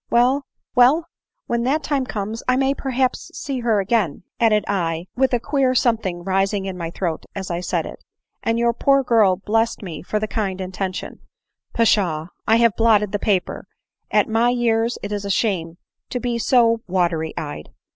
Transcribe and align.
—Well, 0.09 0.43
when 1.45 1.61
that 1.61 1.83
time 1.83 2.07
comes, 2.07 2.41
I 2.47 2.55
may 2.57 2.73
perhaps 2.73 3.29
see 3.35 3.59
her 3.59 3.79
again,' 3.79 4.23
added 4.39 4.65
I, 4.67 5.05
25* 5.05 5.05
290 5.05 5.05
ADELINE 5.05 5.05
MOWBRAY. 5.05 5.05
with 5.21 5.29
a 5.29 5.37
d 5.37 5.37
d 5.37 5.45
queer 5.45 5.75
something 5.75 6.23
rising 6.23 6.65
in 6.65 6.75
my 6.79 6.89
throat 6.89 7.25
as 7.35 7.51
I 7.51 7.59
said 7.59 7.85
it, 7.85 8.03
and 8.41 8.57
your 8.57 8.73
poor 8.73 9.03
girl 9.03 9.35
blessed 9.35 9.83
me 9.83 10.01
for 10.01 10.17
the 10.19 10.27
kind 10.27 10.59
inten 10.59 10.95
tion.— 10.95 11.19
(Pshaw! 11.77 12.29
I 12.47 12.55
have 12.55 12.75
blotted 12.75 13.11
the 13.11 13.19
paper; 13.19 13.67
at 14.09 14.27
my 14.27 14.49
years 14.49 14.97
it 15.03 15.11
is 15.11 15.23
a 15.23 15.29
shame 15.29 15.77
to 16.09 16.19
be 16.19 16.39
so 16.39 16.81
watery 16.87 17.35
eyed.) 17.37 17.69